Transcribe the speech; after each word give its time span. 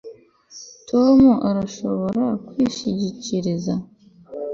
Tom 0.89 1.19
arashobora 1.49 2.25
kwishingikiriza 2.47 3.73